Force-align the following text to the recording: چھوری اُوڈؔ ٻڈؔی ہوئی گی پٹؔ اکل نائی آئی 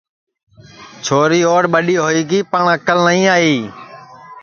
چھوری 1.03 1.39
اُوڈؔ 1.49 1.63
ٻڈؔی 1.73 1.95
ہوئی 2.03 2.21
گی 2.29 2.39
پٹؔ 2.51 2.65
اکل 2.75 2.97
نائی 3.05 3.21
آئی 3.35 3.55